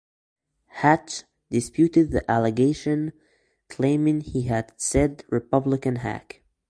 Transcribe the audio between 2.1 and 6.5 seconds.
allegation, claiming he had said Republican hack.